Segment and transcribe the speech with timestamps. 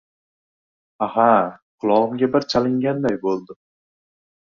[1.09, 1.27] —Aha,
[1.85, 3.63] qulog‘imga bir chalinganday bo‘ldi.